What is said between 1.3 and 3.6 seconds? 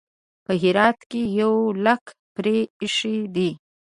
یو لیک پرې ایښی دی.